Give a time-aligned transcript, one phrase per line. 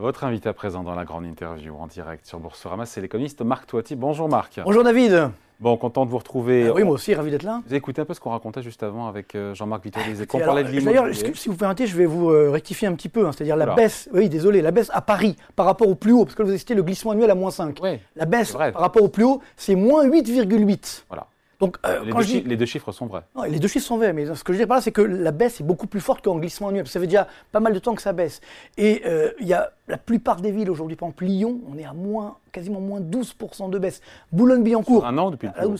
[0.00, 3.66] Votre invité à présent dans la grande interview en direct sur Boursorama, c'est l'économiste Marc
[3.66, 3.96] Toiti.
[3.96, 4.58] Bonjour Marc.
[4.64, 5.28] Bonjour David.
[5.60, 6.68] Bon, content de vous retrouver.
[6.68, 7.60] Ah oui, moi aussi, ravi d'être là.
[7.66, 10.14] Vous écouté un peu ce qu'on racontait juste avant avec euh, Jean-Marc Vittori.
[10.32, 11.12] On parlait de l'immobilier.
[11.12, 13.26] D'ailleurs, si vous permettez, je vais vous euh, rectifier un petit peu.
[13.26, 13.32] Hein.
[13.32, 16.34] C'est-à-dire la baisse, oui, désolé, la baisse à Paris par rapport au plus haut, parce
[16.34, 17.76] que vous avez cité le glissement annuel à moins 5.
[17.82, 21.04] Oui, la baisse par rapport au plus haut, c'est moins 8,8.
[21.08, 21.26] Voilà.
[21.60, 23.22] Donc, euh, les, deux chiffres, les, deux chiffres sont vrais.
[23.48, 25.02] les deux chiffres sont vrais, mais ce que je veux dire par là, c'est que
[25.02, 26.86] la baisse est beaucoup plus forte qu'en glissement annuel.
[26.88, 28.40] Ça fait déjà pas mal de temps que ça baisse.
[28.78, 31.84] Et euh, il y a la plupart des villes aujourd'hui, par exemple Lyon, on est
[31.84, 34.00] à moins, quasiment moins 12% de baisse.
[34.32, 35.76] Boulogne-Billancourt, un an depuis haut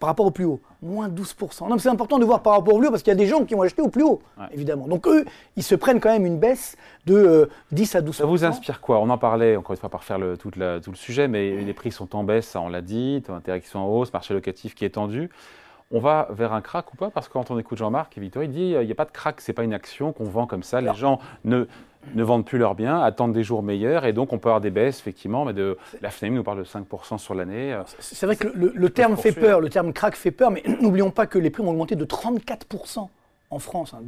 [0.00, 0.60] par rapport au plus haut.
[0.82, 1.68] Moins 12%.
[1.68, 3.26] Non, c'est important de voir par rapport au plus haut parce qu'il y a des
[3.26, 4.88] gens qui ont acheté au plus haut, évidemment.
[4.88, 5.26] Donc eux,
[5.56, 6.76] ils se prennent quand même une baisse
[7.06, 8.12] de 10 euh, à 12%.
[8.14, 8.98] Ça vous inspire quoi?
[8.98, 11.92] On en parlait, encore une fois, par faire le, tout, le sujet, mais les prix
[11.92, 14.74] sont en baisse, ça on l'a dit, taux d'intérêt qui sont en hausse, marché locatif
[14.74, 15.30] qui est tendu.
[15.92, 17.10] On va vers un crack ou pas?
[17.10, 19.10] Parce que quand on écoute Jean-Marc et Victor, il dit il n'y a pas de
[19.10, 20.80] crack, c'est pas une action qu'on vend comme ça.
[20.80, 21.66] Les gens ne
[22.14, 24.70] ne vendent plus leurs biens, attendent des jours meilleurs, et donc on peut avoir des
[24.70, 27.72] baisses, effectivement, mais de, la FNAIM nous parle de 5% sur l'année.
[27.72, 31.10] Euh, c'est vrai que le, terme fait peur, le terme crack fait peur, mais n'oublions
[31.10, 33.08] pas que les prix ont augmenté de 34%
[33.52, 34.00] en France hein,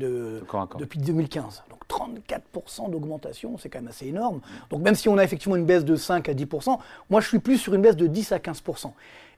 [0.78, 1.64] depuis 2015.
[1.68, 4.40] Donc 34% d'augmentation, c'est quand même assez énorme.
[4.70, 6.78] Donc même si on a effectivement une baisse de 5 à 10%,
[7.10, 8.92] moi je suis plus sur une baisse de 10 à 15%.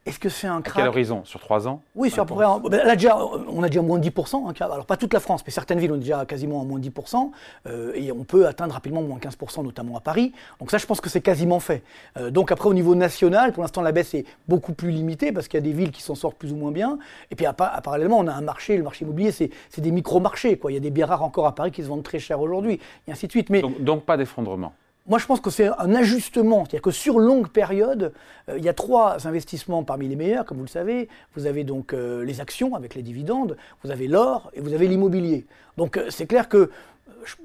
[0.07, 1.25] Est-ce que c'est un crack À quel horizon?
[1.25, 1.81] Sur 3 ans?
[1.95, 2.45] Oui, sur à peu près.
[2.45, 3.17] Là, déjà,
[3.49, 4.49] on a déjà moins de 10%.
[4.49, 7.31] Hein, alors, pas toute la France, mais certaines villes ont déjà quasiment moins de 10%.
[7.67, 10.33] Euh, et on peut atteindre rapidement moins 15%, notamment à Paris.
[10.61, 11.83] Donc, ça, je pense que c'est quasiment fait.
[12.19, 15.49] Euh, donc, après, au niveau national, pour l'instant, la baisse est beaucoup plus limitée parce
[15.49, 16.99] qu'il y a des villes qui s'en sortent plus ou moins bien.
[17.31, 18.77] Et puis, à, parallèlement, on a un marché.
[18.77, 20.61] Le marché immobilier, c'est des micro-marchés.
[20.69, 22.79] Il y a des biens rares encore à Paris qui se vendent très cher aujourd'hui,
[23.09, 23.49] et ainsi de suite.
[23.49, 24.75] Mais, donc pas d'effondrement?
[25.07, 26.65] Moi, je pense que c'est un ajustement.
[26.65, 28.13] C'est-à-dire que sur longue période,
[28.49, 31.09] euh, il y a trois investissements parmi les meilleurs, comme vous le savez.
[31.35, 34.89] Vous avez donc euh, les actions avec les dividendes, vous avez l'or et vous avez
[34.89, 35.45] l'immobilier.
[35.77, 36.71] Donc, euh, c'est clair que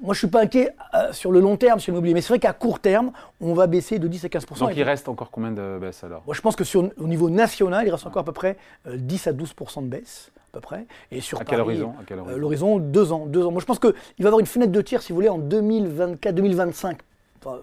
[0.01, 0.75] moi, je ne suis pas inquiet
[1.13, 2.13] sur le long terme sur l'immobilier.
[2.13, 4.83] Mais c'est vrai qu'à court terme, on va baisser de 10 à 15% Donc, il
[4.83, 6.21] reste encore combien de baisse alors?
[6.25, 9.27] Moi, je pense que sur, au niveau national, il reste encore à peu près 10
[9.27, 10.85] à 12% de baisse à peu près.
[11.11, 11.93] Et sur à quel horizon,
[12.35, 13.51] L'horizon, deux ans, deux ans.
[13.51, 15.39] Moi, je pense qu'il va y avoir une fenêtre de tir, si vous voulez, en
[15.39, 16.97] 2024-2025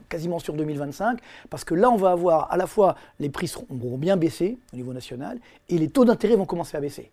[0.09, 1.19] quasiment sur 2025,
[1.51, 4.59] parce que là, on va avoir à la fois les prix seront, vont bien baisser
[4.73, 5.39] au niveau national
[5.69, 7.11] et les taux d'intérêt vont commencer à baisser.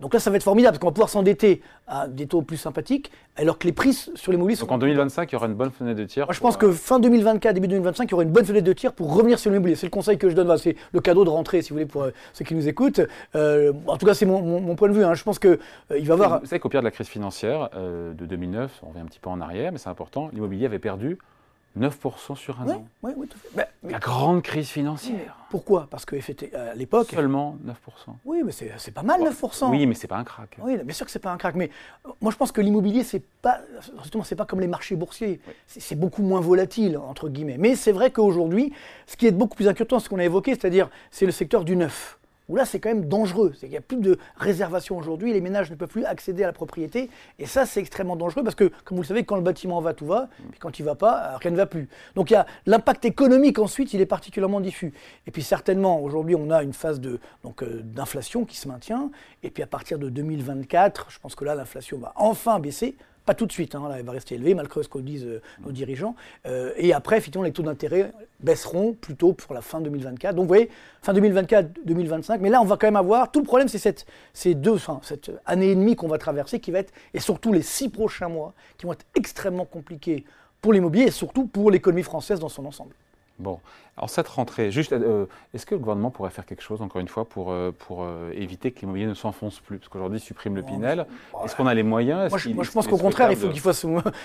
[0.00, 2.58] Donc là, ça va être formidable parce qu'on va pouvoir s'endetter à des taux plus
[2.58, 4.66] sympathiques, alors que les prix sur les sont.
[4.66, 6.26] Donc en 2025, il y aura une bonne fenêtre de tir.
[6.26, 8.72] Moi, je pense que fin 2024, début 2025, il y aura une bonne fenêtre de
[8.74, 9.74] tir pour revenir sur l'immobilier.
[9.74, 12.02] C'est le conseil que je donne, c'est le cadeau de rentrée, si vous voulez, pour
[12.02, 13.00] euh, ceux qui nous écoutent.
[13.36, 15.04] Euh, en tout cas, c'est mon, point de vue.
[15.04, 15.14] Hein.
[15.14, 16.40] Je pense qu'il euh, il va y avoir.
[16.40, 19.30] Vous savez qu'au pire de la crise financière de 2009, on revient un petit peu
[19.30, 21.18] en arrière, mais c'est important, l'immobilier avait perdu
[21.78, 22.86] 9% sur un an.
[23.02, 23.68] Oui, oui, tout fait.
[23.82, 25.36] La grande crise financière.
[25.50, 25.86] Pourquoi?
[25.90, 26.16] Parce qu'à
[26.74, 27.08] l'époque.
[27.10, 27.72] Seulement 9%.
[28.24, 29.70] Oui, mais c'est pas mal 9%.
[29.70, 30.58] Oui, mais c'est pas un crack.
[30.62, 31.54] Oui, bien sûr que c'est pas un crack.
[31.54, 31.70] Mais
[32.06, 33.60] euh, moi, je pense que l'immobilier, c'est pas.
[34.24, 35.40] C'est pas comme les marchés boursiers.
[35.66, 37.58] C'est beaucoup moins volatile, entre guillemets.
[37.58, 38.72] Mais c'est vrai qu'aujourd'hui,
[39.06, 41.76] ce qui est beaucoup plus inquiétant, ce qu'on a évoqué, c'est-à-dire, c'est le secteur du
[41.76, 42.18] neuf
[42.48, 43.52] où là c'est quand même dangereux.
[43.62, 46.52] Il n'y a plus de réservation aujourd'hui, les ménages ne peuvent plus accéder à la
[46.52, 49.80] propriété, et ça c'est extrêmement dangereux parce que, comme vous le savez, quand le bâtiment
[49.80, 51.88] va, tout va, puis quand il ne va pas, euh, rien ne va plus.
[52.14, 52.34] Donc
[52.66, 54.92] l'impact économique ensuite, il est particulièrement diffus.
[55.26, 57.18] Et puis certainement, aujourd'hui on a une phase euh,
[57.82, 59.10] d'inflation qui se maintient,
[59.42, 63.34] et puis à partir de 2024, je pense que là l'inflation va enfin baisser, pas
[63.34, 65.72] tout de suite, hein, là, elle va rester élevée, malgré ce que disent euh, nos
[65.72, 66.14] dirigeants.
[66.46, 70.34] Euh, et après, effectivement, les taux d'intérêt baisseront plutôt pour la fin 2024.
[70.36, 70.70] Donc, vous voyez,
[71.02, 72.38] fin 2024-2025.
[72.38, 73.30] Mais là, on va quand même avoir.
[73.32, 74.06] Tout le problème, c'est cette,
[74.60, 77.88] deux, cette année et demie qu'on va traverser qui va être, et surtout les six
[77.88, 80.24] prochains mois, qui vont être extrêmement compliqués
[80.62, 82.94] pour l'immobilier et surtout pour l'économie française dans son ensemble.
[83.38, 83.60] Bon,
[83.96, 87.08] alors cette rentrée, juste, euh, est-ce que le gouvernement pourrait faire quelque chose, encore une
[87.08, 89.78] fois, pour, euh, pour euh, éviter que l'immobilier ne s'enfonce plus?
[89.78, 91.06] Parce qu'aujourd'hui, il supprime le Pinel.
[91.44, 92.30] Est-ce qu'on a les moyens?
[92.30, 93.84] Moi, je, pense qu'au contraire, il faut qu'il fasse.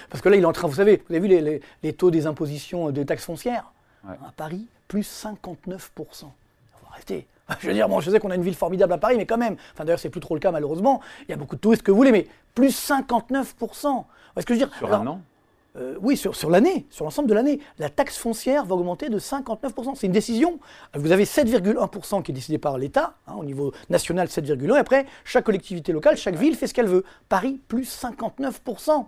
[0.09, 2.11] Parce que là, il est en train, vous savez, vous avez vu les, les, taux
[2.11, 3.71] des impositions des taxes foncières?
[4.07, 5.39] À Paris, plus 59%.
[6.09, 6.25] Ça
[6.83, 7.27] va rester.
[7.59, 9.37] Je veux dire, bon, je sais qu'on a une ville formidable à Paris, mais quand
[9.37, 9.57] même.
[9.73, 11.01] Enfin, d'ailleurs, c'est plus trop le cas, malheureusement.
[11.27, 14.05] Il y a beaucoup de touristes que vous voulez, mais plus 59%.
[14.37, 14.75] Est-ce que je veux dire?
[14.77, 15.21] Sur un an?
[15.77, 17.59] Euh, oui, sur, l'année, sur l'ensemble de l'année.
[17.79, 19.95] La taxe foncière va augmenter de 59%.
[19.95, 20.59] C'est une décision.
[20.95, 25.05] Vous avez 7,1% qui est décidé par l'État, hein, au niveau national 7,1%, et après,
[25.23, 27.05] chaque collectivité locale, chaque ville fait ce qu'elle veut.
[27.29, 29.05] Paris, plus 59%.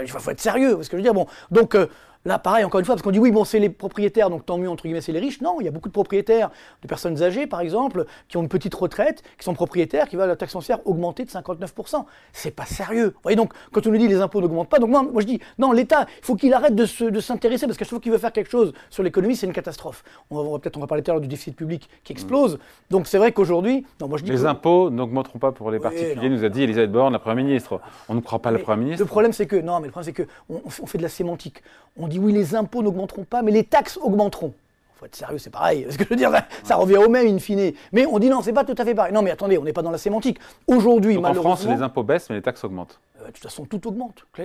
[0.00, 1.88] il faut être sérieux, parce que je veux dire, bon, donc euh,
[2.26, 4.58] Là, pareil, encore une fois, parce qu'on dit oui, bon, c'est les propriétaires, donc tant
[4.58, 5.40] mieux, entre guillemets, c'est les riches.
[5.40, 6.50] Non, il y a beaucoup de propriétaires,
[6.82, 10.26] de personnes âgées, par exemple, qui ont une petite retraite, qui sont propriétaires, qui voient
[10.26, 12.04] la taxe foncière augmenter de 59%.
[12.32, 13.12] C'est pas sérieux.
[13.14, 15.26] Vous voyez, donc, quand on nous dit les impôts n'augmentent pas, donc moi, moi je
[15.26, 16.84] dis, non, l'État, il faut qu'il arrête de,
[17.20, 20.02] s'intéresser, parce qu'à chaque fois qu'il veut faire quelque chose sur l'économie, c'est une catastrophe.
[20.30, 22.58] On va, peut-être, on va parler tout à l'heure du déficit public qui explose.
[22.90, 24.32] Donc, c'est vrai qu'aujourd'hui, non, moi je dis.
[24.32, 27.80] Les impôts n'augmenteront pas pour les particuliers, nous a dit Elisabeth Borne, la Première ministre.
[28.08, 29.04] On ne croit pas la Première ministre.
[29.04, 31.62] Le problème, c'est que, non, mais le problème, c'est qu'on on fait de la sémantique.
[31.96, 34.52] On dit dit oui, les impôts n'augmenteront pas, mais les taxes augmenteront.
[34.96, 35.86] Il faut être sérieux, c'est pareil.
[35.90, 36.32] Ce que je veux dire,
[36.62, 37.72] ça revient au même in fine.
[37.92, 39.12] Mais on dit non, c'est pas tout à fait pareil.
[39.12, 40.38] Non, mais attendez, on n'est pas dans la sémantique.
[40.66, 41.52] Aujourd'hui, malheureusement.
[41.52, 42.98] En France, les impôts baissent, mais les taxes augmentent.
[43.20, 44.24] Euh, de toute façon, tout augmente.
[44.36, 44.42] ce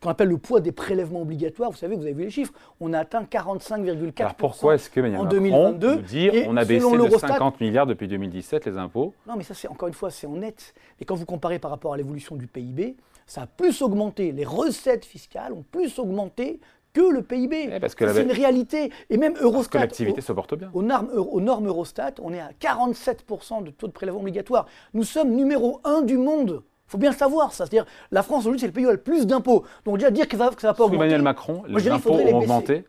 [0.00, 2.94] qu'on appelle le poids des prélèvements obligatoires, vous savez, vous avez vu les chiffres, on
[2.94, 4.20] a atteint 45,4%.
[4.20, 7.86] Alors pourquoi est-ce que Emmanuel en 2022 nous dit on a baissé de 50 milliards
[7.86, 9.12] depuis 2017 les impôts?
[9.28, 10.72] Non, mais ça, c'est encore une fois, c'est en net.
[10.98, 12.96] Et quand vous comparez par rapport à l'évolution du PIB,
[13.26, 14.32] ça a plus augmenté.
[14.32, 16.58] Les recettes fiscales ont plus augmenté
[16.92, 17.70] que le PIB.
[17.86, 18.92] C'est une réalité.
[19.10, 19.52] Et même Eurostat.
[19.52, 20.70] Parce que l'activité se porte bien.
[20.72, 24.66] Aux normes, aux normes, Eurostat, on est à 47% de taux de prélèvement obligatoire.
[24.94, 26.62] Nous sommes numéro 1 du monde.
[26.62, 27.66] Il faut bien le savoir, ça.
[27.66, 29.64] C'est-à-dire, la France aujourd'hui, c'est le pays où il a le plus d'impôts.
[29.84, 30.96] Donc déjà dire que ça ne va pas augmenter.
[30.96, 32.84] Emmanuel Macron, les impôts ont augmenté.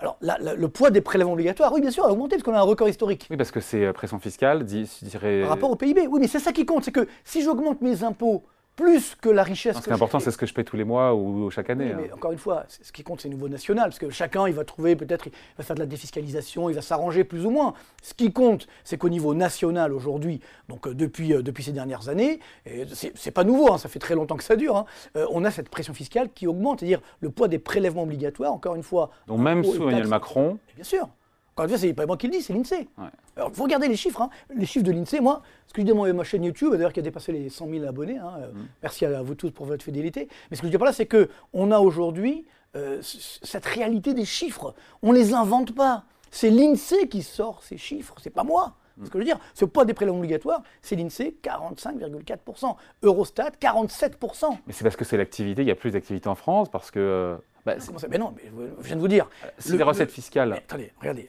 [0.00, 2.62] Alors, le poids des prélèvements obligatoires, oui, bien sûr, a augmenté parce qu'on a un
[2.62, 3.26] record historique.
[3.30, 5.40] Oui, parce que c'est euh, pression fiscale, dirais...
[5.42, 6.84] Par rapport au PIB, oui, mais c'est ça qui compte.
[6.84, 8.42] C'est que si j'augmente mes impôts
[8.76, 9.76] plus que la richesse.
[9.76, 11.92] Ce qui est important, c'est ce que je paie tous les mois ou chaque année.
[11.96, 12.14] mais hein.
[12.14, 14.64] encore une fois, ce qui compte, c'est le niveau national, parce que chacun, il va
[14.64, 17.74] trouver, peut-être, il va faire de la défiscalisation, il va s'arranger plus ou moins.
[18.02, 22.08] Ce qui compte, c'est qu'au niveau national aujourd'hui, donc euh, depuis, euh, depuis ces dernières
[22.08, 22.84] années, et
[23.14, 24.86] c'est pas nouveau, hein, ça fait très longtemps que ça dure, hein,
[25.16, 28.74] euh, on a cette pression fiscale qui augmente, c'est-à-dire le poids des prélèvements obligatoires, encore
[28.74, 29.10] une fois.
[29.26, 30.58] Donc même sous Emmanuel Macron.
[30.74, 31.08] Bien sûr.
[31.54, 32.88] Encore une fois, c'est pas moi qui le dis, c'est l'INSEE.
[33.36, 34.20] Alors, il faut regarder les chiffres.
[34.22, 34.30] Hein.
[34.56, 36.98] Les chiffres de l'INSEE, moi, ce que je dis dans ma chaîne YouTube, d'ailleurs qui
[36.98, 38.66] a dépassé les 100 000 abonnés, hein, euh, mm.
[38.82, 40.28] merci à vous tous pour votre fidélité.
[40.50, 44.24] Mais ce que je dis par là, c'est qu'on a aujourd'hui euh, cette réalité des
[44.24, 44.74] chiffres.
[45.02, 46.04] On ne les invente pas.
[46.32, 48.74] C'est l'INSEE qui sort ces chiffres, c'est pas moi.
[49.02, 52.76] Ce que je veux dire, ce poids des prélèvements obligatoires, c'est l'INSEE, 45,4%.
[53.02, 54.58] Eurostat, 47%.
[54.66, 57.00] Mais c'est parce que c'est l'activité, il y a plus d'activité en France, parce que
[57.00, 58.42] euh, bah, comment ça Mais non, mais
[58.80, 59.28] je viens de vous dire.
[59.44, 60.52] Euh, c'est des recettes fiscales.
[60.52, 61.28] attendez, regardez.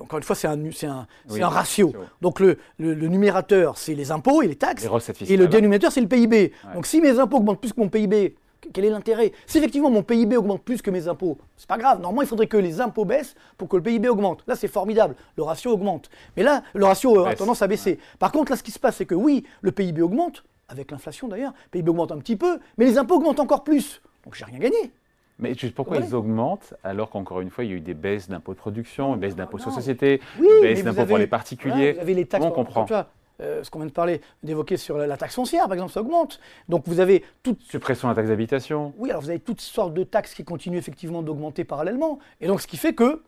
[0.00, 1.92] encore une fois, c'est un, un, un, ratio.
[2.20, 4.82] Donc le, numérateur, c'est les impôts et les taxes.
[4.82, 5.34] Les recettes fiscales.
[5.34, 6.52] Et le dénominateur, c'est le PIB.
[6.74, 8.36] Donc si mes impôts augmentent plus que mon PIB,
[8.72, 9.32] quel est l'intérêt?
[9.46, 12.00] Si effectivement mon PIB augmente plus que mes impôts, c'est pas grave.
[12.00, 14.42] Normalement, il faudrait que les impôts baissent pour que le PIB augmente.
[14.46, 15.14] Là, c'est formidable.
[15.36, 16.10] Le ratio augmente.
[16.36, 17.98] Mais là, le ratio a tendance à baisser.
[18.18, 21.28] Par contre, là, ce qui se passe, c'est que oui, le PIB augmente, avec l'inflation
[21.28, 21.52] d'ailleurs.
[21.66, 24.00] Le PIB augmente un petit peu, mais les impôts augmentent encore plus.
[24.24, 24.92] Donc, j'ai rien gagné.
[25.38, 28.52] Mais pourquoi ils augmentent alors qu'encore une fois, il y a eu des baisses d'impôts
[28.52, 32.14] de production, une baisse d'impôts sur société, une baisse d'impôts pour les particuliers Vous avez
[32.14, 32.86] les taxes, on comprend.
[33.40, 36.38] Euh, ce qu'on vient de parler, d'évoquer sur la, taxe foncière, par exemple, ça augmente.
[36.68, 37.60] Donc vous avez toute...
[37.62, 38.94] Suppression de la taxe d'habitation.
[38.96, 42.20] Oui, alors vous avez toutes sortes de taxes qui continuent effectivement d'augmenter parallèlement.
[42.40, 43.22] Et donc ce qui fait que,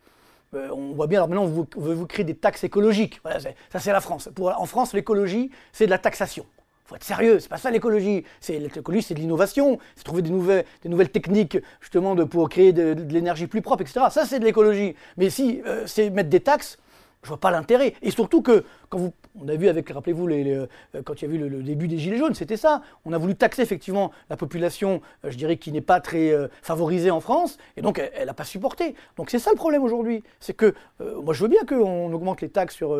[0.53, 3.19] euh, on voit bien, alors maintenant, vous, vous, vous créez des taxes écologiques.
[3.21, 4.29] Voilà, ça c'est la France.
[4.33, 6.45] Pour, en France, l'écologie, c'est de la taxation
[6.87, 8.23] faut être sérieux, c'est pas ça l'écologie.
[8.39, 13.47] C'est l'écologie, c'est de l'innovation, c'est trouver des nouvelles, techniques justement pour créer de, l'énergie
[13.47, 14.05] plus propre, etc.
[14.09, 14.95] Ça, c'est de l'écologie.
[15.17, 16.77] Mais si euh, c'est mettre des taxes,
[17.23, 17.93] je vois pas l'intérêt.
[18.01, 20.67] Et surtout que, quand vous, on a vu avec, rappelez-vous, euh,
[21.03, 22.81] quand il y a eu le, début des Gilets jaunes, c'était ça.
[23.05, 26.47] On a voulu taxer effectivement la population, euh, je dirais, qui n'est pas très euh,
[26.61, 28.95] favorisée en France, et donc elle n'a pas supporté.
[29.17, 30.23] Donc c'est ça le problème aujourd'hui.
[30.39, 32.97] C'est que, moi je veux bien qu'on augmente les taxes sur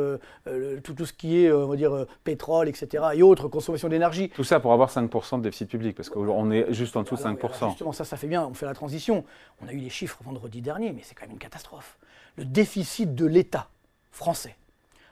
[0.84, 4.30] tout, tout, ce qui est, on va dire, pétrole, etc., et autres, consommation d'énergie.
[4.30, 7.22] Tout ça pour avoir 5% de déficit public, parce qu'on est juste en dessous de
[7.22, 7.70] 5%.
[7.70, 9.24] justement, ça, ça fait bien, on fait la transition.
[9.62, 11.98] On a eu les chiffres vendredi dernier, mais c'est quand même une catastrophe.
[12.36, 13.70] Le déficit de l'État
[14.18, 14.58] français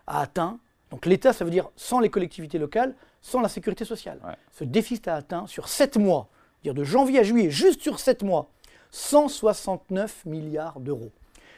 [0.08, 0.60] a atteint,
[0.92, 4.20] donc l'État, ça veut dire sans les collectivités locales, sans la sécurité sociale.
[4.52, 6.28] Ce déficit a atteint sur 7 mois,
[6.64, 8.50] dire de janvier à juillet, juste sur 7 mois,
[8.92, 11.12] 169 milliards d'euros.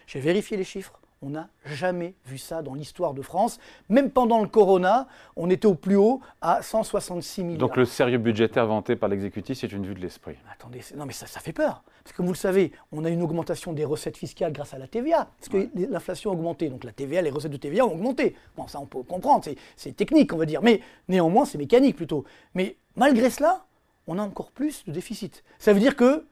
[0.07, 0.99] J'ai vérifié les chiffres.
[1.21, 3.59] On n'a jamais vu ça dans l'histoire de France.
[3.89, 7.59] Même pendant le corona, on était au plus haut à 166 milliards.
[7.59, 10.35] Donc le sérieux budgétaire vanté par l'exécutif, c'est une vue de l'esprit.
[10.53, 11.83] Attendez, non mais ça, ça fait peur.
[12.07, 14.77] Parce que comme vous le savez, on a une augmentation des recettes fiscales grâce à
[14.77, 15.27] la TVA.
[15.39, 16.69] Parce que l'inflation a augmenté.
[16.69, 18.33] Donc la TVA, les recettes de TVA ont augmenté.
[18.55, 19.43] Bon, ça on peut comprendre,
[19.75, 20.61] c'est technique on va dire.
[20.61, 22.23] Mais néanmoins, c'est mécanique plutôt.
[22.53, 23.65] Mais malgré cela,
[24.07, 25.43] on a encore plus de déficit.
[25.59, 26.25] Ça veut dire que,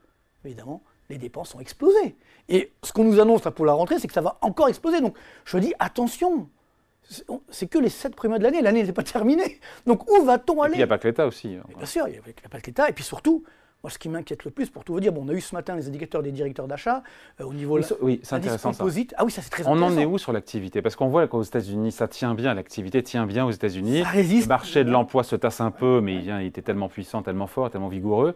[0.46, 2.16] évidemment, les dépenses ont explosé.
[2.48, 5.02] Et ce qu'on nous annonce là pour la rentrée, c'est que ça va encore exploser.
[5.02, 5.14] Donc
[5.44, 6.48] je dis attention,
[7.50, 9.60] c'est que les sept premiers mois de l'année, l'année n'est pas terminée.
[9.86, 11.54] Donc où va-t-on aller Il n'y a pas que l'État aussi.
[11.54, 11.64] Hein.
[11.76, 12.88] Bien sûr, il n'y a, pas que l'État.
[12.88, 13.44] Et puis surtout,
[13.82, 15.54] moi ce qui m'inquiète le plus, pour tout vous dire, bon, on a eu ce
[15.54, 17.02] matin les indicateurs des directeurs d'achat
[17.40, 17.78] euh, au niveau...
[17.78, 18.84] Oui, oui c'est intéressant ça.
[19.16, 19.94] Ah oui, ça c'est très on intéressant.
[19.94, 20.82] On en est où sur l'activité?
[20.82, 24.02] Parce qu'on voit qu'aux États-Unis, ça tient bien, l'activité tient bien aux États-Unis.
[24.02, 27.46] Le marché de l'emploi se tasse un peu, mais il, il était tellement puissant, tellement
[27.46, 28.34] fort, tellement vigoureux.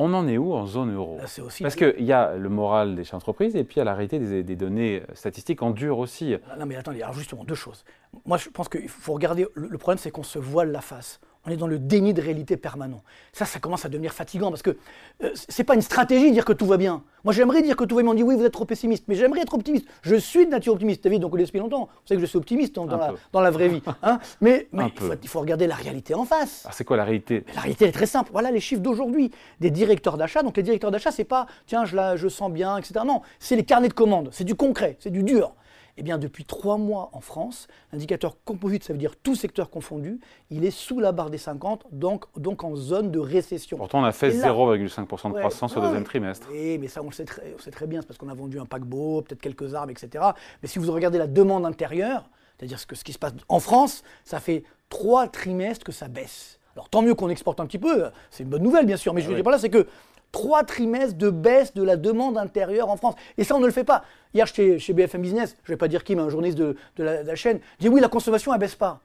[0.00, 1.18] On en est où en zone euro?
[1.60, 3.94] Parce qu'il y a le moral des chefs d'entreprise et puis il y a la
[3.94, 6.36] réalité des, données statistiques en dur aussi.
[6.56, 7.84] Non mais attendez, alors justement, deux choses.
[8.24, 11.20] Moi je pense qu'il faut regarder, le, problème c'est qu'on se voile la face.
[11.48, 13.02] On est dans le déni de réalité permanent.
[13.32, 14.76] Ça, ça commence à devenir fatigant parce que
[15.22, 17.02] euh, c'est pas une stratégie de dire que tout va bien.
[17.24, 18.12] Moi, j'aimerais dire que tout va bien.
[18.12, 19.86] On dit oui, vous êtes trop pessimiste, mais j'aimerais être optimiste.
[20.02, 21.02] Je suis de nature optimiste.
[21.04, 21.86] David, donc on depuis longtemps.
[21.86, 23.82] Vous savez que je suis optimiste dans, la, dans la, vraie vie.
[24.02, 26.64] Hein mais, mais il, faut, regarder la réalité en face.
[26.66, 27.44] Ah, c'est quoi la réalité?
[27.54, 28.30] La réalité est très simple.
[28.32, 30.42] Voilà les chiffres d'aujourd'hui des directeurs d'achat.
[30.42, 33.00] Donc les directeurs d'achat, c'est pas tiens, je, la, je sens bien, etc.
[33.06, 34.28] Non, c'est les carnets de commandes.
[34.32, 35.52] C'est du concret, c'est du dur.
[35.98, 40.20] Eh bien, depuis trois mois en France, l'indicateur composite, ça veut dire tout secteur confondu,
[40.48, 43.76] il est sous la barre des 50, donc, donc en zone de récession.
[43.76, 46.46] Pourtant, on a fait 0,5% de croissance au deuxième trimestre.
[46.52, 48.34] Oui, mais ça, on le sait très, on sait très bien, c'est parce qu'on a
[48.34, 50.24] vendu un paquebot, peut-être quelques armes, etc.
[50.62, 54.04] Mais si vous regardez la demande intérieure, c'est-à-dire ce, ce qui se passe en France,
[54.24, 56.60] ça fait trois trimestres que ça baisse.
[56.76, 59.20] Alors tant mieux qu'on exporte un petit peu, c'est une bonne nouvelle bien sûr, mais
[59.20, 59.88] je veux dire par là, c'est que
[60.32, 63.14] trois trimestres de baisse de la demande intérieure en France.
[63.36, 64.04] Et ça, on ne le fait pas.
[64.34, 66.76] Hier, j'étais chez BFM Business, je ne vais pas dire qui, mais un journaliste de,
[66.98, 69.00] la, chaîne, dit oui, la consommation, elle baisse pas.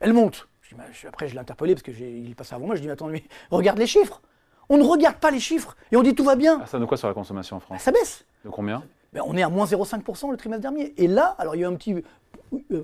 [0.00, 0.48] Elle monte.
[0.76, 2.76] Bah, après, je l'ai interpellé parce qu'il passait avant moi.
[2.76, 4.20] Je dis, mais attends, mais regarde les chiffres.
[4.68, 6.60] On ne regarde pas les chiffres et on dit tout va bien.
[6.62, 7.82] Ah, ça de quoi sur la consommation en France?
[7.82, 8.24] Ça baisse.
[8.44, 8.84] De combien?
[9.12, 10.94] Ben, On est à moins 0,5% le trimestre dernier.
[10.96, 12.04] Et là, alors il y a un petit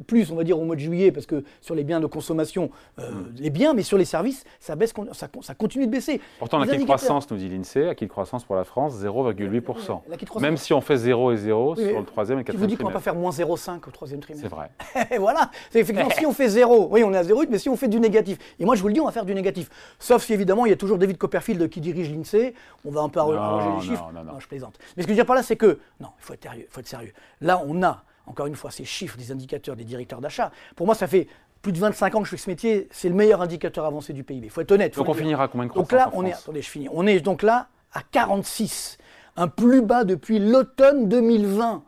[0.07, 2.71] plus, on va dire, au mois de juillet, parce que sur les biens de consommation,
[2.99, 3.35] euh, hmm.
[3.37, 6.21] les biens, mais sur les services, ça, baisse, ça, ça continue de baisser.
[6.39, 10.41] Pourtant, l'acquis de croissance, nous dit l'INSEE, acquis de croissance pour la France, 0,8%.
[10.41, 12.61] Même si on fait 0 et 0 sur le troisième et quatrième trimestre.
[12.61, 14.49] vous dis qu'on ne va pas faire moins 0,5 au troisième trimestre.
[14.49, 15.19] C'est vrai.
[15.19, 15.51] voilà.
[15.71, 17.89] C'est effectivement, si on fait 0, oui, on est à 0,8, mais si on fait
[17.89, 19.69] du négatif, et moi je vous le dis, on va faire du négatif.
[19.99, 23.09] Sauf si évidemment, il y a toujours David Copperfield qui dirige l'INSEE, on va un
[23.09, 24.11] peu arranger les chiffres.
[24.15, 24.41] Non, non, non.
[24.41, 24.79] je plaisante.
[24.97, 26.67] Mais ce que je veux dire par là, c'est que, non, il faut être sérieux.
[26.71, 27.13] Faut être sérieux.
[27.41, 30.51] Là, on a encore une fois, ces chiffres des indicateurs des directeurs d'achat.
[30.75, 31.29] Pour moi, ça fait
[31.63, 34.25] plus de 25 ans que je fais ce métier, c'est le meilleur indicateur avancé du
[34.25, 34.47] PIB.
[34.47, 34.95] Il faut être honnête.
[34.95, 36.89] donc on finira combien de croissance Donc là, on est, attendez, je finis.
[36.93, 38.99] On est donc là à 46,
[39.37, 41.83] un plus bas depuis l'automne 2020.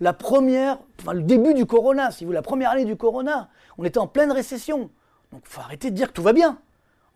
[0.00, 3.84] La première, enfin le début du corona, si vous la première année du corona, on
[3.84, 4.90] était en pleine récession.
[5.30, 6.58] Donc il faut arrêter de dire que tout va bien.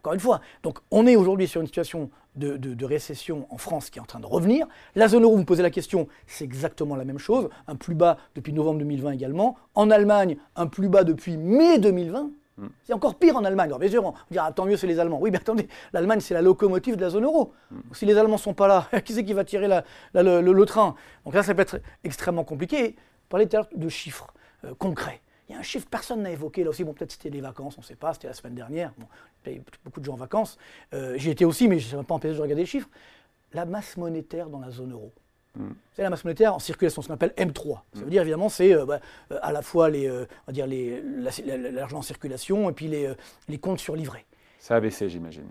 [0.01, 0.41] Encore une fois.
[0.63, 4.21] Donc on est aujourd'hui sur une situation de, récession en France qui est en train
[4.21, 4.67] de revenir.
[4.95, 7.49] La zone euro, vous me posez la question, c'est exactement la même chose.
[7.67, 9.57] Un plus bas depuis novembre 2020 également.
[9.75, 12.31] En Allemagne, un plus bas depuis mai 2020.
[12.57, 12.69] Hmm.
[12.85, 13.67] C'est encore pire en Allemagne.
[13.67, 15.19] Alors bien sûr, on dira, tant mieux, c'est les Allemands.
[15.21, 17.53] Oui, mais attendez, l'Allemagne, c'est la locomotive de la zone euro.
[17.71, 17.81] Hmm.
[17.93, 19.69] Si les Allemands ne sont pas là, qui c'est qui va tirer
[20.15, 20.95] le, train?
[21.25, 22.97] Donc là, ça peut être extrêmement compliqué.
[23.29, 24.33] Parler tout à l'heure de chiffres
[24.65, 25.21] euh, concrets.
[25.49, 26.85] Il y a un chiffre que personne n'a évoqué là aussi.
[26.85, 28.93] Bon, peut-être c'était les vacances, on ne sait pas, c'était la semaine dernière.
[28.99, 29.07] Bon,
[29.47, 30.59] il y a beaucoup de gens en vacances.
[30.95, 32.89] Euh, j'y étais aussi, mais je ne pas empêché de regarder les chiffres.
[33.53, 35.13] La masse monétaire dans la zone euro.
[35.55, 35.73] Hmm.
[35.93, 37.79] C'est la masse monétaire en circulation, ce qu'on appelle M3.
[37.93, 40.67] Ça veut dire évidemment, c'est euh, bah, euh, à la fois les, on va dire
[40.67, 43.13] l'argent en circulation et puis les,
[43.49, 44.25] les comptes surlivrés.
[44.59, 45.49] Ça a baissé, j'imagine.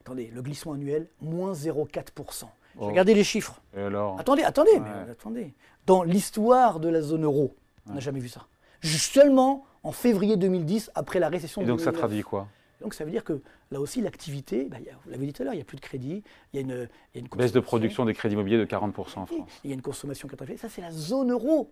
[0.00, 2.44] Attendez, le glissement annuel, moins 0,4%.
[2.76, 3.60] Regardez les chiffres.
[3.76, 4.18] Et alors?
[4.18, 5.54] Attendez, attendez, mais, attendez.
[5.86, 7.54] Dans l'histoire de la zone euro,
[7.88, 8.46] on n'a jamais vu ça
[8.88, 12.48] seulement en février 2010, après la récession Et donc ça traduit quoi?
[12.80, 15.54] Donc ça veut dire que là aussi l'activité, bah, vous l'avez dit tout à l'heure,
[15.54, 16.22] il n'y a plus de crédit,
[16.52, 18.98] il y a une, y a une baisse de production des crédits immobiliers de 40%
[18.98, 19.30] en France.
[19.64, 21.70] Il y a une consommation qui Ça c'est la zone euro.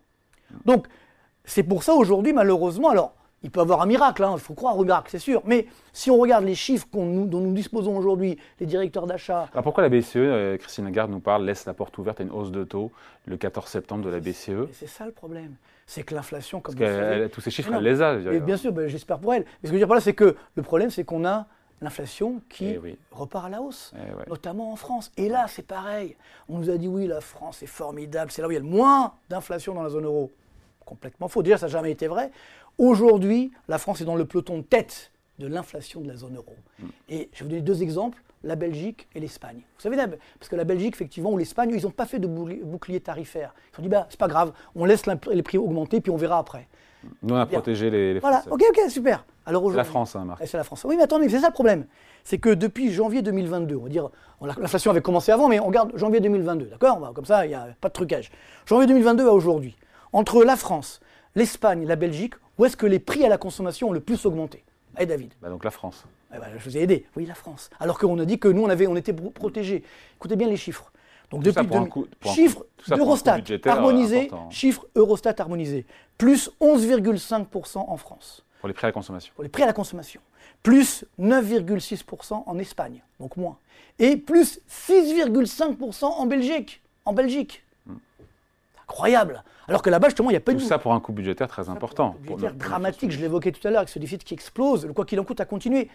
[0.65, 0.87] Donc
[1.45, 4.55] c'est pour ça aujourd'hui malheureusement, alors il peut y avoir un miracle, hein, il faut
[4.55, 5.43] croire au miracle, c'est sûr.
[5.45, 9.49] Mais si on regarde les chiffres dont nous disposons aujourd'hui, les directeurs d'achat.
[9.53, 12.31] Alors pourquoi la BCE, euh, Christine Lagarde nous parle, laisse la porte ouverte à une
[12.31, 12.93] hausse de taux
[13.27, 15.57] le 14 septembre de la BCE C'est ça le problème.
[15.93, 18.15] C'est que l'inflation, comme Parce vous savez, tous ces chiffres, elle les a.
[18.15, 19.43] Et bien sûr, ben, j'espère pour elle.
[19.43, 21.47] Mais ce que je veux dire par là, c'est que le problème, c'est qu'on a
[21.83, 25.13] l'inflation qui eh repart à la hausse, eh notamment en France.
[25.19, 26.17] Et là, c'est pareil.
[26.49, 28.61] On nous a dit oui, la France est formidable, c'est là où il y a
[28.61, 30.31] le moins d'inflation dans la zone euro.
[30.87, 31.43] Complètement faux.
[31.43, 32.31] Déjà, ça n'a jamais été vrai.
[32.79, 36.57] Aujourd'hui, la France est dans le peloton de tête de l'inflation de la zone euro.
[36.79, 36.87] Mm.
[37.11, 39.63] Et je vais vous donner deux exemples, la Belgique et l'Espagne.
[39.77, 43.01] Vous savez, parce que la Belgique, effectivement, ou l'Espagne, ils n'ont pas fait de bouclier
[43.01, 43.55] tarifaire.
[43.57, 46.17] Ils se sont dit, bah, c'est pas grave, on laisse les prix augmenter, puis on
[46.17, 46.69] verra après.
[47.23, 49.25] Nous, on a protégé les, les Voilà, ok, ok, super.
[49.45, 50.47] Alors c'est la France, hein, Marc.
[50.47, 50.85] C'est la France.
[50.85, 51.87] Oui, mais attendez, c'est ça le problème.
[52.23, 55.91] C'est que depuis janvier 2022, on va dire, l'inflation avait commencé avant, mais on regarde
[55.97, 57.13] janvier 2022, d'accord?
[57.13, 58.31] Comme ça, il n'y a pas de trucage.
[58.67, 59.77] Janvier 2022 à aujourd'hui,
[60.13, 61.01] entre la France,
[61.35, 64.65] l'Espagne, la Belgique, où est-ce que les prix à la consommation ont le plus augmenté?
[64.99, 66.05] Eh David bah Donc la France.
[66.35, 67.07] Eh ben, je vous ai aidé.
[67.17, 67.71] Oui, la France.
[67.79, 69.83] Alors qu'on a dit que nous, on, avait, on était protégés.
[70.17, 70.93] Écoutez bien les chiffres.
[71.31, 71.67] Donc depuis
[72.27, 75.87] chiffres d'Eurostat harmonisés, chiffres Eurostat harmonisés,
[76.19, 78.45] plus 11,5% en France.
[78.61, 79.33] Pour les prix à la consommation.
[79.35, 80.21] Pour les prix à la consommation.
[80.63, 83.57] Plus 9,6% en Espagne, donc moins.
[83.99, 86.83] Et plus 6,5% en Belgique.
[87.05, 87.65] En Belgique.
[87.87, 87.95] Hmm.
[88.83, 89.43] Incroyable.
[89.69, 90.59] Alors que là-bas, justement, il n'y a pas de.
[90.59, 92.15] Tout ça pour un coût budgétaire très important.
[92.21, 95.19] budgétaire dramatique, je l'évoquais tout à l'heure, avec ce déficit qui explose, le quoi qu'il
[95.19, 95.89] en coûte à continuer.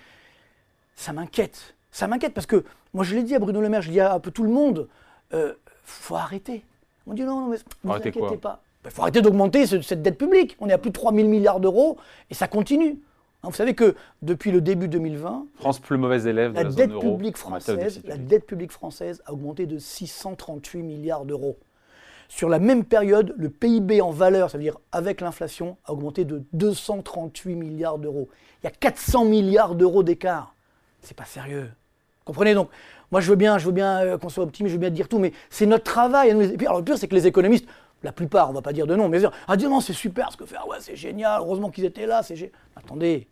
[0.98, 1.76] Ça m'inquiète.
[1.92, 4.00] Ça m'inquiète parce que, moi je l'ai dit à Bruno Le Maire, je l'ai dit
[4.02, 4.90] à un peu tout le monde,
[5.34, 6.66] euh, faut arrêter.
[7.06, 8.62] On dit non, non, mais ne vous inquiétez pas.
[8.84, 10.58] Il faut arrêter d'augmenter cette dette publique.
[10.60, 11.98] On est à plus de 3 000 milliards d'euros
[12.30, 13.00] et ça continue.
[13.44, 16.92] Vous savez que depuis le début 2020, France plus mauvaise élève de la, la, dette
[16.92, 21.58] euro publique française, la dette publique française a augmenté de 638 milliards d'euros.
[22.28, 27.56] Sur la même période, le PIB en valeur, c'est-à-dire avec l'inflation, a augmenté de 238
[27.56, 28.28] milliards d'euros.
[28.62, 30.54] Il y a 400 milliards d'euros d'écart.
[31.08, 31.72] C'est pas sérieux.
[32.26, 32.70] Comprenez donc
[33.12, 35.08] Moi, je veux bien, je veux bien euh, qu'on soit optimiste, je veux bien dire
[35.08, 36.32] tout, mais c'est notre travail.
[36.32, 37.66] Et puis, alors, le pire, c'est que les économistes,
[38.04, 40.30] la plupart, on va pas dire de non, mais disent ah dis non, c'est super
[40.34, 43.30] ce que fait, ah ouais, c'est génial, heureusement qu'ils étaient là, c'est gé- Attendez,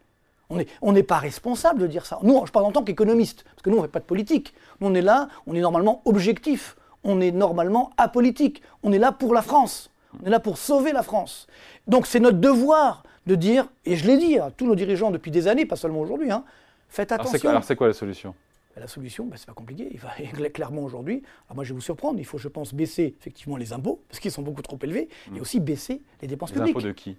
[0.50, 2.18] on n'est on pas responsable de dire ça.
[2.24, 4.54] Nous, je parle en tant qu'économiste, parce que nous, on ne fait pas de politique.
[4.80, 9.12] Nous, on est là, on est normalement objectif, on est normalement apolitique, on est là
[9.12, 9.92] pour la France,
[10.24, 11.48] on est là pour sauver la France.
[11.88, 15.32] Donc c'est notre devoir de dire, et je l'ai dit à tous nos dirigeants depuis
[15.32, 16.46] des années, pas seulement aujourd'hui, hein,
[16.90, 17.50] faites attention.
[17.50, 18.34] alors, c'est quoi la solution
[18.76, 19.88] Ben, La solution, ben, c'est pas compliqué.
[19.92, 23.16] Il va clairement aujourd'hui, alors moi je vais vous surprendre, il faut, je pense, baisser
[23.20, 26.56] effectivement les impôts, parce qu'ils sont beaucoup trop élevés, et aussi baisser les dépenses Mm.
[26.56, 27.18] Les publiques impôts de qui?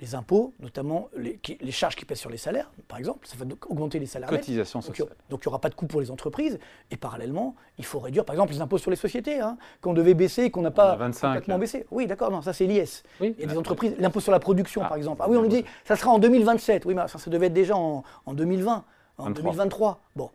[0.00, 3.36] Les impôts, notamment les, qui- les charges qui pèsent sur les salaires, par exemple, ça
[3.36, 4.28] va donc augmenter les salaires.
[4.30, 5.08] Cotisation Donc, il y sociale.
[5.08, 6.58] aura- Donc il n'y aura pas de coût pour les entreprises.
[6.90, 10.14] Et parallèlement, il faut réduire, par exemple, les impôts sur les sociétés, hein, qu'on devait
[10.14, 11.58] baisser, qu'on n'a pas a 25, complètement là.
[11.58, 11.86] baissé.
[11.90, 13.02] Oui, d'accord, non, ça c'est l'IS.
[13.20, 13.34] Oui.
[13.38, 15.18] Il y a des entreprises, l'impôt sur la production, Ah, par exemple.
[15.18, 16.86] c'est Ah oui, on nous dit, ça sera en 2027.
[16.86, 18.84] Oui, mais ça, ça devait être déjà en, en 2020,
[19.18, 19.42] en 23.
[19.52, 20.00] 2023.
[20.16, 20.30] Bon.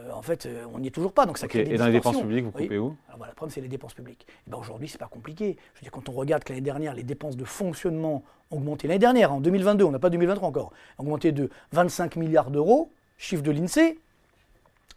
[0.00, 1.86] Euh, en fait, euh, on n'y est toujours pas, donc ça crée des Et dans
[1.86, 2.96] les dépenses publiques, vous coupez où?
[3.06, 4.26] Alors voilà, le problème, c'est les dépenses publiques.
[4.46, 5.56] Et ben aujourd'hui, c'est pas compliqué.
[5.74, 8.88] Je veux dire, quand on regarde que l'année dernière, les dépenses de fonctionnement ont augmenté.
[8.88, 12.90] L'année dernière, en 2022, on n'a pas 2023 encore, ont augmenté de 25 milliards d'euros,
[13.18, 13.98] chiffre de l'INSEE.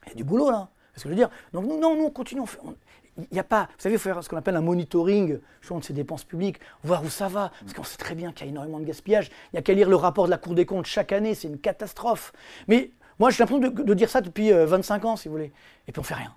[0.06, 0.70] Il y a du boulot là.
[0.94, 2.42] Parce que je veux dire, donc nous, non, nous, on continue.
[2.42, 2.76] on fait- on-
[3.20, 5.84] Il n'y a pas, vous savez, il faut faire ce qu'on appelle un monitoring de
[5.84, 7.52] ces dépenses publiques, voir où ça va.
[7.62, 9.30] Parce qu'on sait très bien qu'il y a énormément de gaspillage.
[9.52, 11.48] Il n'y a qu'à lire le rapport de la Cour des comptes chaque année, c'est
[11.48, 12.32] une catastrophe.
[12.68, 15.52] Mais moi, j'ai l'impression de, de dire ça depuis euh, 25 ans, si vous voulez.
[15.88, 16.34] Et puis on fait rien.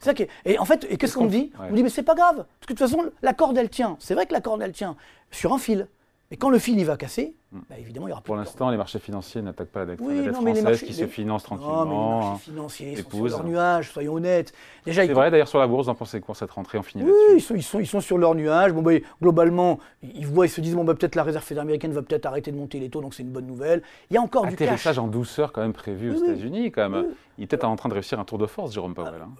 [0.00, 1.66] C'est ça qui est- Et en fait, et qu'est-ce qu'on me dit Ouais.
[1.68, 2.36] On me dit, mais c'est pas grave.
[2.36, 3.96] Parce que de toute façon, la corde, elle tient.
[4.00, 4.96] C'est vrai que la corde, elle tient
[5.30, 5.86] sur un fil.
[6.32, 8.68] Et quand le fil, il va casser, bah, évidemment, il y aura plus Pour l'instant,
[8.70, 10.86] les marchés financiers n'attacent pas la dette, Oui, la dette non, mais les française marchés-
[10.86, 12.16] qui les- se finance Non, mais les tranquillement.
[12.18, 12.30] hein.
[12.30, 14.52] marchés financiers sont sur leur nuage, soyons honnêtes.
[14.84, 16.82] Déjà, C'est ils- vrai, d'ailleurs, sur la bourse, vous en pensez quoi cette rentrée On
[16.82, 18.72] finit oui, ils sont, ils, sont, ils sont sur leur nuage.
[18.72, 18.90] Bon, bah,
[19.22, 22.26] globalement, ils voient, ils se disent bon, bah, peut-être la réserve fédérale américaine va peut-être
[22.26, 23.82] arrêter de monter les taux, donc c'est une bonne nouvelle.
[24.10, 24.62] Il y a encore du cash.
[24.66, 26.28] Atterrissage en douceur quand même prévu aux Oui, oui.
[26.32, 26.72] États-Unis.
[26.72, 27.06] Quand même.
[27.38, 29.12] Il est peut-être en train de réussir un tour de force, Jérôme Powell.
[29.22, 29.30] hein.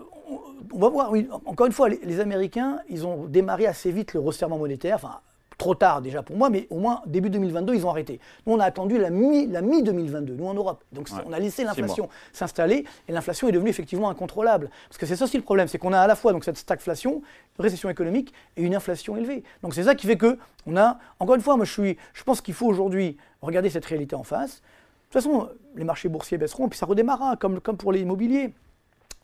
[0.73, 1.29] On va voir, oui.
[1.47, 4.97] Encore une fois, les, les Américains, ils ont démarré assez vite le resserrement monétaire.
[4.97, 5.21] Enfin,
[5.59, 8.21] trop tard déjà pour moi, mais au moins début 2022, ils ont arrêté.
[8.47, 10.85] Nous, on a attendu la mi- la mi-2022, nous en Europe.
[10.93, 11.23] Donc, Ouais.
[11.27, 14.69] on a laissé l'inflation s'installer et l'inflation est devenue effectivement incontrôlable.
[14.89, 16.59] Parce que c'est ça aussi le problème, c'est qu'on a à la fois donc, cette
[16.59, 17.23] stagflation,
[17.59, 19.45] récession économique et une inflation élevée.
[19.63, 22.23] Donc, c'est ça qui fait que on a, encore une fois, moi, je, suis, je
[22.23, 24.57] pense qu'il faut aujourd'hui regarder cette réalité en face.
[24.57, 28.53] De toute façon, les marchés boursiers baisseront, puis ça redémarrera, comme, comme pour l'immobilier.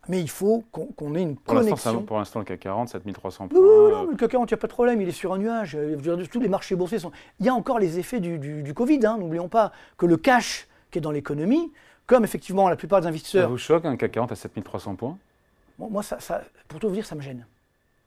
[0.08, 2.02] Mais il faut qu'on ait une Pour ça- connexion.
[2.02, 3.90] pour l'instant, le CAC 40, 7300 Oui, points.
[3.90, 5.76] non, le CAC 40, il n'y a pas de problème, il est sur un nuage.
[5.76, 5.96] Euh,
[6.30, 7.12] Tous les marchés boursiers sont.
[7.38, 10.16] Il y a encore les effets du, du- du Covid, hein, n'oublions pas que le
[10.16, 11.72] cash qui est dans l'économie,
[12.06, 13.48] comme effectivement la plupart des Ça investisseurs.
[13.48, 15.16] vous choque, un CAC 40 à 7300 points?
[15.78, 17.46] Bon, moi, ça, ça- pour tout vous dire, ça me gêne.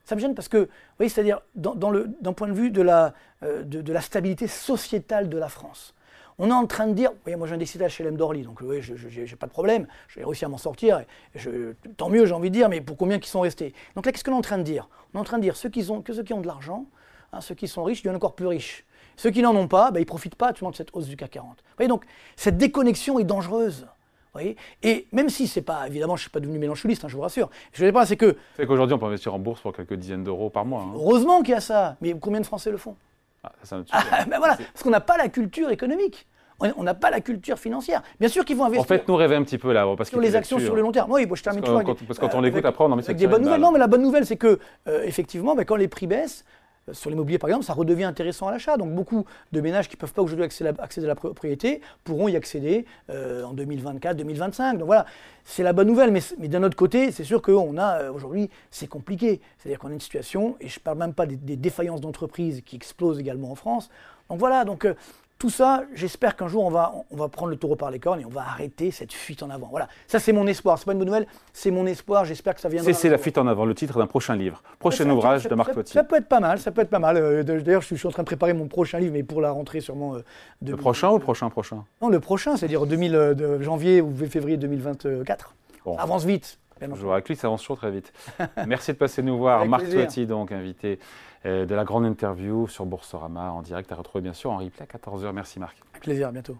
[0.03, 2.71] Ça me gêne parce que, vous voyez, c'est-à-dire, dans, dans le- d'un point de vue
[2.71, 5.94] de la, euh, de, de la stabilité sociétale de la France,
[6.37, 8.59] on est en train de dire, vous voyez, moi j'ai un décidé HLM d'Orly, donc
[8.61, 12.25] oui, je n'ai pas de problème, j'ai réussi à m'en sortir, et je- tant mieux,
[12.25, 13.73] j'ai envie de dire, mais pour combien qui sont restés?
[13.95, 14.89] Donc là, qu'est-ce qu'on est en train de dire?
[15.13, 16.85] On est en train de dire ceux qui ont, que ceux qui ont de l'argent,
[17.33, 18.85] hein, ceux qui sont riches deviennent encore plus riches.
[19.17, 21.15] Ceux qui n'en ont pas, ben, ils ne profitent pas actuellement de cette hausse du
[21.15, 21.57] CAC 40.
[21.57, 22.03] Vous voyez, donc
[22.35, 23.81] cette déconnexion est dangereuse.
[23.83, 24.57] Vous voyez?
[24.83, 27.21] Et même si c'est pas, évidemment, je ne suis pas devenu mélanchuliste, hein, je vous
[27.21, 27.49] rassure.
[27.71, 30.25] Je par là, c'est que C'est qu'aujourd'hui, on peut investir en bourse pour quelques dizaines
[30.25, 30.81] d'euros par mois.
[30.81, 30.91] hein.
[30.95, 32.97] Heureusement qu'il y a ça, mais combien de Français le font?
[33.45, 36.27] Ah, ça, Ah, ben voilà, parce qu'on n'a pas la culture économique,
[36.59, 38.01] on n'a pas la culture financière.
[38.19, 39.85] Bien sûr qu'ils vont En investir fait, nous rêver un petit peu là.
[39.97, 41.11] Parce sur les actions sur le long terme.
[41.11, 42.95] Oui, bon, je termine Parce avec parce que quand on euh, l'écoute, avec- après, on
[42.95, 43.61] de se avec des bonnes nouvelles.
[43.61, 46.64] Non, mais la bonne nouvelle, c'est que euh, effectivement, ben, quand les prix baissent, euh,
[46.91, 48.77] sur l'immobilier par exemple, ça redevient intéressant à l'achat.
[48.77, 52.35] Donc beaucoup de ménages qui ne peuvent pas aujourd'hui accéder, à- la propriété pourront y
[52.35, 54.77] accéder euh, en 2024, 2025.
[54.77, 55.05] Donc voilà,
[55.43, 56.11] c'est la bonne nouvelle.
[56.11, 59.41] Mais, mais d'un autre côté, c'est sûr qu'on a euh, aujourd'hui, c'est compliqué.
[59.57, 62.61] C'est-à-dire qu'on a une situation, et je ne parle même pas des, des défaillances d'entreprises
[62.65, 63.89] qui explosent également en France.
[64.29, 64.93] Donc voilà, donc euh,
[65.37, 68.21] tout ça, j'espère qu'un jour on va, on va prendre le taureau par les cornes
[68.21, 69.67] et on va arrêter cette fuite en avant.
[69.69, 70.77] Voilà, ça c'est mon espoir.
[70.79, 72.23] C'est pas une bonne nouvelle, c'est mon espoir.
[72.25, 72.91] J'espère que ça viendra.
[72.93, 74.63] C'est la fuite en avant, le titre d'un prochain livre.
[74.79, 75.91] Prochain Ça, ouvrage ça- de Marc Toiti.
[75.93, 77.17] Ça peut être pas mal, ça peut être pas mal.
[77.17, 79.23] Euh, de- D'ailleurs, je suis, je suis en train de préparer mon prochain livre, mais
[79.23, 80.13] pour la rentrée sûrement.
[80.15, 80.19] euh,
[80.61, 80.81] Le 2000.
[80.81, 81.83] prochain ou le prochain prochain?
[82.01, 85.53] Non, le prochain, c'est-à-dire 2000, euh, de janvier ou février 2024.
[85.83, 85.97] Bon.
[85.97, 86.59] Ça avance vite.
[86.93, 88.11] Toujours avec lui, ça avance toujours très vite.
[88.67, 89.59] Merci de passer nous voir.
[89.59, 89.89] Avec Marc.
[89.89, 90.99] Toiti, donc invité
[91.45, 94.97] de la grande interview sur Boursorama en direct à retrouver bien sûr en replay à
[94.97, 95.31] 14h.
[95.31, 95.77] Merci Marc.
[95.91, 96.57] Avec plaisir, à bientôt.